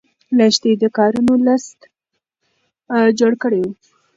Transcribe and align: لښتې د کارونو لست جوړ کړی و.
لښتې 0.37 0.71
د 0.81 0.83
کارونو 0.97 1.33
لست 1.47 1.79
جوړ 3.19 3.31
کړی 3.43 3.61
و. 3.63 3.67